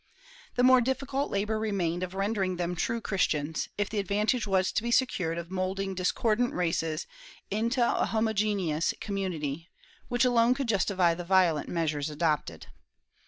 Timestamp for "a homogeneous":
7.87-8.95